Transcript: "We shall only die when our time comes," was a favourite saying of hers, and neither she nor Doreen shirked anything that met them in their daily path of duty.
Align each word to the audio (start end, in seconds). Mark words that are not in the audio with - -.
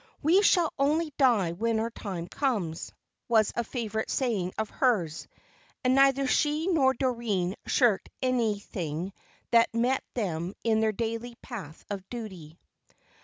"We 0.23 0.41
shall 0.41 0.73
only 0.79 1.13
die 1.19 1.51
when 1.51 1.79
our 1.79 1.91
time 1.91 2.25
comes," 2.27 2.91
was 3.27 3.53
a 3.55 3.63
favourite 3.63 4.09
saying 4.09 4.51
of 4.57 4.71
hers, 4.71 5.27
and 5.83 5.93
neither 5.93 6.25
she 6.25 6.65
nor 6.65 6.95
Doreen 6.95 7.53
shirked 7.67 8.09
anything 8.19 9.13
that 9.51 9.71
met 9.75 10.03
them 10.15 10.55
in 10.63 10.79
their 10.79 10.91
daily 10.91 11.35
path 11.43 11.85
of 11.91 12.09
duty. 12.09 12.57